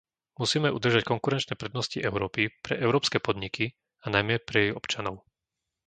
[0.41, 3.65] Musíme udržať konkurenčné prednosti Európy pre európske podniky
[4.01, 5.15] a najmä pre jej občanov.